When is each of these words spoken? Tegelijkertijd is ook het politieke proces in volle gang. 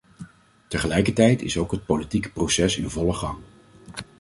Tegelijkertijd 0.67 1.41
is 1.41 1.57
ook 1.57 1.71
het 1.71 1.85
politieke 1.85 2.29
proces 2.31 2.77
in 2.77 2.89
volle 2.89 3.13
gang. 3.13 3.37